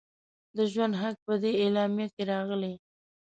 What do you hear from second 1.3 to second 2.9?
دې اعلامیه کې راغلی.